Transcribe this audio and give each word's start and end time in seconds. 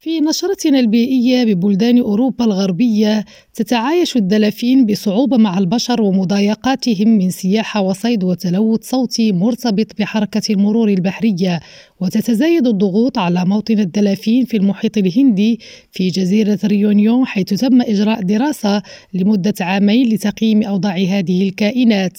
في 0.00 0.20
نشرتنا 0.20 0.80
البيئية 0.80 1.44
ببلدان 1.44 1.98
أوروبا 1.98 2.44
الغربية 2.44 3.24
تتعايش 3.54 4.16
الدلافين 4.16 4.86
بصعوبة 4.86 5.36
مع 5.36 5.58
البشر 5.58 6.02
ومضايقاتهم 6.02 7.08
من 7.08 7.30
سياحة 7.30 7.80
وصيد 7.80 8.24
وتلوث 8.24 8.90
صوتي 8.90 9.32
مرتبط 9.32 9.86
بحركة 9.98 10.42
المرور 10.50 10.88
البحرية. 10.88 11.60
وتتزايد 12.00 12.66
الضغوط 12.66 13.18
على 13.18 13.44
موطن 13.44 13.78
الدلافين 13.78 14.44
في 14.44 14.56
المحيط 14.56 14.98
الهندي 14.98 15.60
في 15.92 16.08
جزيرة 16.08 16.58
ريونيون 16.64 17.26
حيث 17.26 17.44
تم 17.44 17.82
إجراء 17.82 18.22
دراسة 18.22 18.82
لمدة 19.14 19.54
عامين 19.60 20.08
لتقييم 20.08 20.62
أوضاع 20.62 20.96
هذه 20.96 21.48
الكائنات. 21.48 22.18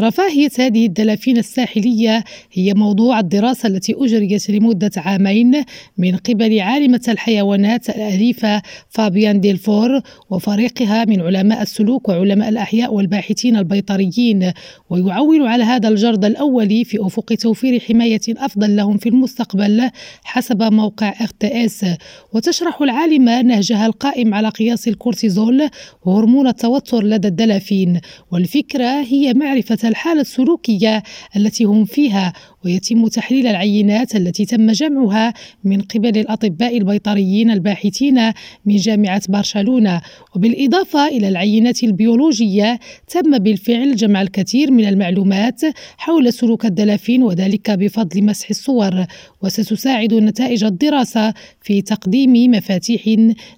رفاهية 0.00 0.50
هذه 0.58 0.86
الدلافين 0.86 1.38
الساحلية 1.38 2.24
هي 2.52 2.74
موضوع 2.74 3.20
الدراسة 3.20 3.66
التي 3.66 3.94
أجريت 3.98 4.50
لمدة 4.50 4.90
عامين 4.96 5.64
من 5.98 6.16
قبل 6.16 6.60
عالمة 6.60 7.00
الحيوانات 7.20 7.90
الأليفة 7.90 8.62
فابيان 8.88 9.40
ديلفور 9.40 10.00
وفريقها 10.30 11.04
من 11.04 11.20
علماء 11.20 11.62
السلوك 11.62 12.08
وعلماء 12.08 12.48
الأحياء 12.48 12.94
والباحثين 12.94 13.56
البيطريين 13.56 14.52
ويعول 14.90 15.46
على 15.46 15.64
هذا 15.64 15.88
الجرد 15.88 16.24
الأولي 16.24 16.84
في 16.84 17.06
أفق 17.06 17.24
توفير 17.24 17.80
حماية 17.80 18.20
أفضل 18.28 18.76
لهم 18.76 18.98
في 18.98 19.08
المستقبل 19.08 19.90
حسب 20.24 20.62
موقع 20.62 21.14
ارتئاس 21.20 21.86
وتشرح 22.32 22.82
العالمة 22.82 23.42
نهجها 23.42 23.86
القائم 23.86 24.34
على 24.34 24.48
قياس 24.48 24.88
الكورتيزول 24.88 25.68
وهرمون 26.04 26.46
التوتر 26.46 27.04
لدى 27.04 27.28
الدلافين. 27.28 28.00
والفكرة 28.32 29.02
هي 29.02 29.34
معرفة 29.34 29.88
الحالة 29.88 30.20
السلوكية 30.20 31.02
التي 31.36 31.64
هم 31.64 31.84
فيها 31.84 32.32
ويتم 32.64 33.08
تحليل 33.08 33.46
العينات 33.46 34.16
التي 34.16 34.44
تم 34.44 34.70
جمعها 34.70 35.34
من 35.64 35.80
قبل 35.80 36.18
الأطباء 36.18 36.78
البيطريين 36.78 37.50
الباحثين 37.50 38.32
من 38.66 38.76
جامعة 38.76 39.22
برشلونة 39.28 40.00
وبالإضافة 40.36 41.08
إلى 41.08 41.28
العينات 41.28 41.84
البيولوجية 41.84 42.78
تم 43.08 43.38
بالفعل 43.38 43.96
جمع 43.96 44.22
الكثير 44.22 44.70
من 44.70 44.84
المعلومات 44.88 45.60
حول 45.98 46.32
سلوك 46.32 46.66
الدلافين 46.66 47.22
وذلك 47.22 47.70
بفضل 47.70 48.24
مسح 48.24 48.50
الصور. 48.50 49.06
وستساعد 49.42 50.14
نتائج 50.14 50.64
الدراسة 50.64 51.34
في 51.62 51.82
تقديم 51.82 52.50
مفاتيح 52.50 53.16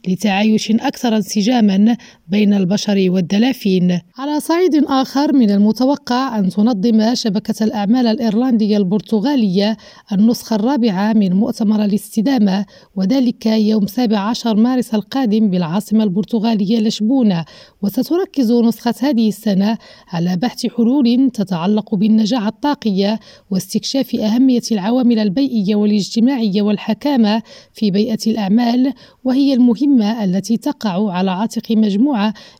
لتعايش 0.08 0.70
أكثر 0.70 1.16
انسجاما 1.16 1.96
بين 2.32 2.54
البشر 2.54 3.06
والدلافين. 3.08 4.00
على 4.18 4.40
صعيد 4.40 4.84
آخر 4.84 5.32
من 5.32 5.50
المتوقع 5.50 6.38
أن 6.38 6.48
تنظم 6.48 7.14
شبكة 7.14 7.64
الأعمال 7.64 8.06
الإيرلندية 8.06 8.76
البرتغالية 8.76 9.76
النسخة 10.12 10.56
الرابعة 10.56 11.12
من 11.12 11.32
مؤتمر 11.32 11.84
الاستدامة 11.84 12.66
وذلك 12.96 13.46
يوم 13.46 13.86
17 13.86 14.56
مارس 14.56 14.94
القادم 14.94 15.50
بالعاصمة 15.50 16.04
البرتغالية 16.04 16.80
لشبونة. 16.80 17.44
وستركز 17.82 18.52
نسخة 18.52 18.94
هذه 19.00 19.28
السنة 19.28 19.78
على 20.08 20.36
بحث 20.36 20.66
حلول 20.66 21.30
تتعلق 21.34 21.94
بالنجاعة 21.94 22.48
الطاقية 22.48 23.20
واستكشاف 23.50 24.14
أهمية 24.14 24.62
العوامل 24.72 25.18
البيئية 25.18 25.74
والاجتماعية 25.74 26.62
والحكامة 26.62 27.42
في 27.72 27.90
بيئة 27.90 28.18
الأعمال 28.26 28.92
وهي 29.24 29.54
المهمة 29.54 30.24
التي 30.24 30.56
تقع 30.56 31.12
على 31.12 31.30
عاتق 31.30 31.72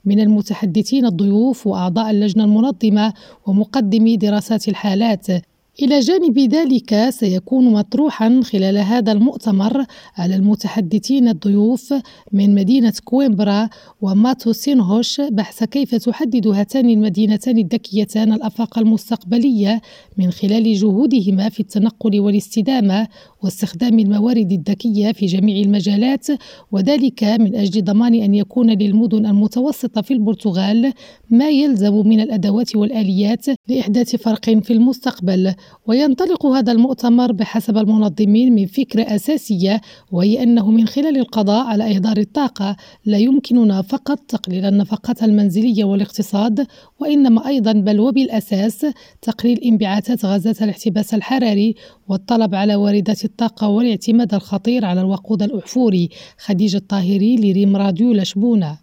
من 0.05 0.20
المتحدثين 0.20 1.06
الضيوف 1.06 1.66
وأعضاء 1.66 2.10
اللجنة 2.10 2.44
المنظمة 2.44 3.12
ومقدمي 3.46 4.16
دراسات 4.16 4.68
الحالات. 4.68 5.27
إلى 5.80 6.00
جانب 6.00 6.38
ذلك 6.38 7.08
سيكون 7.10 7.72
مطروحا 7.72 8.40
خلال 8.44 8.78
هذا 8.78 9.12
المؤتمر 9.12 9.84
على 10.16 10.36
المتحدثين 10.36 11.28
الضيوف 11.28 11.94
من 12.32 12.54
مدينة 12.54 12.92
كويمبرا 13.04 13.68
وماتو 14.00 14.52
سينهوش 14.52 15.20
بحث 15.20 15.64
كيف 15.64 15.94
تحدد 15.94 16.46
هاتان 16.46 16.90
المدينتان 16.90 17.58
الذكيتان 17.58 18.32
الآفاق 18.32 18.78
المستقبلية 18.78 19.80
من 20.18 20.30
خلال 20.30 20.74
جهودهما 20.74 21.48
في 21.48 21.61
التنقل 21.61 22.20
والاستدامة 22.20 23.08
واستخدام 23.42 23.98
الموارد 23.98 24.52
الذكية 24.52 25.12
في 25.12 25.27
جميع 25.27 25.62
المجالات 25.62 26.27
وذلك 26.72 27.24
من 27.24 27.56
أجل 27.56 27.84
ضمان 27.84 28.14
أن 28.14 28.34
يكون 28.34 28.70
للمدن 28.70 29.27
المتوسطة 29.27 30.02
في 30.02 30.14
البرتغال 30.14 30.92
ما 31.30 31.50
يلزم 31.50 31.94
من 31.94 32.20
الأدوات 32.20 32.77
والآليات 32.77 33.46
لإحداث 33.68 34.16
فرق 34.16 34.50
في 34.50 34.72
المستقبل. 34.72 35.55
وينطلق 35.86 36.46
هذا 36.46 36.73
المؤتمر 36.73 37.33
بحسب 37.33 37.78
المنظمين 37.78 38.55
من 38.55 38.67
فكرة 38.67 39.02
أساسية 39.02 39.80
وهي 40.12 40.42
أنه 40.42 40.70
من 40.70 40.86
خلال 40.86 41.17
القضاء 41.17 41.67
على 41.67 41.96
إهدار 41.96 42.17
الطاقة 42.17 42.77
لا 43.05 43.18
يمكننا 43.18 43.83
فقط 43.83 44.18
تقليل 44.18 44.64
النفقات 44.64 45.23
المنزلية 45.23 45.84
والاقتصاد 45.84 46.67
وإنما 47.00 47.46
أيضا 47.46 47.73
بل 47.73 48.00
وبالأساس 48.00 48.86
تقليل 49.23 49.58
انبعاثات 49.58 50.24
غازات 50.24 50.62
الاحتباس 50.62 51.14
الحراري 51.14 51.74
والطلب 52.08 52.55
على 52.55 52.74
واردات 52.74 53.24
الطاقة 53.24 53.68
والاعتماد 53.68 54.34
الخطير 54.34 54.84
على 54.84 55.00
الوقود 55.00 55.42
الأحفوري. 55.42 56.08
خديجة 56.39 56.77
الطاهري 56.77 57.36
لريم 57.36 57.77
راديو 57.77 58.12
لشبونة. 58.12 58.79